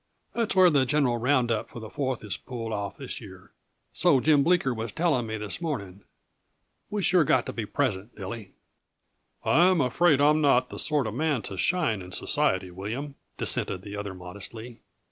[0.33, 3.51] That's where the general round up for the Fourth is pulled off this year
[3.93, 6.03] so Jim Bleeker was telling me this morning.
[6.89, 8.53] We sure got to be present, Dilly."
[9.45, 13.95] "I'm afraid I'm not the sort of man to shine in society, William," dissented the
[13.95, 14.79] other modestly.